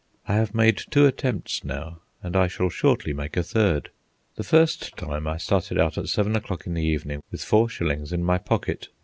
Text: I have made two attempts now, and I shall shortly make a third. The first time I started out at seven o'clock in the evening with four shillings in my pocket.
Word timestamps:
I 0.27 0.33
have 0.33 0.55
made 0.55 0.81
two 0.89 1.05
attempts 1.05 1.63
now, 1.63 1.99
and 2.23 2.35
I 2.35 2.47
shall 2.47 2.69
shortly 2.69 3.13
make 3.13 3.37
a 3.37 3.43
third. 3.43 3.91
The 4.33 4.43
first 4.43 4.97
time 4.97 5.27
I 5.27 5.37
started 5.37 5.77
out 5.77 5.95
at 5.95 6.07
seven 6.09 6.35
o'clock 6.35 6.65
in 6.65 6.73
the 6.73 6.81
evening 6.83 7.21
with 7.29 7.43
four 7.43 7.69
shillings 7.69 8.11
in 8.11 8.23
my 8.23 8.39
pocket. 8.39 8.87